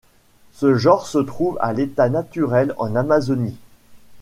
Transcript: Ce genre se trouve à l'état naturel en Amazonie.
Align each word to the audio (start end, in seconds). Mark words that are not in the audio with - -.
Ce 0.53 0.73
genre 0.73 1.05
se 1.05 1.19
trouve 1.19 1.59
à 1.61 1.73
l'état 1.73 2.09
naturel 2.09 2.73
en 2.79 2.95
Amazonie. 2.95 3.59